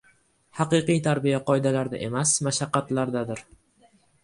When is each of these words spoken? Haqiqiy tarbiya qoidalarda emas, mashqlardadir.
Haqiqiy 0.59 1.01
tarbiya 1.07 1.41
qoidalarda 1.51 2.01
emas, 2.07 2.33
mashqlardadir. 2.49 3.47